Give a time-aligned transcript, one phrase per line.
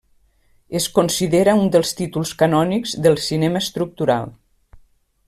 [0.79, 4.33] Es considera un dels títols canònics del cinema estructural.